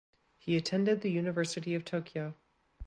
He 0.39 0.57
attended 0.57 1.01
the 1.01 1.11
University 1.11 1.75
of 1.75 1.85
Tokyo. 1.85 2.33